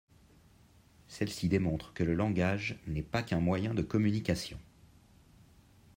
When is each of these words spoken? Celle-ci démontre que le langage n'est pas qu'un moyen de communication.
Celle-ci 1.07 1.47
démontre 1.47 1.93
que 1.93 2.03
le 2.03 2.15
langage 2.15 2.79
n'est 2.87 3.03
pas 3.03 3.21
qu'un 3.21 3.39
moyen 3.39 3.75
de 3.75 3.83
communication. 3.83 4.57